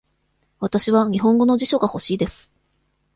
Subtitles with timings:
[0.59, 2.51] わたしは日本語の辞書が欲しいです。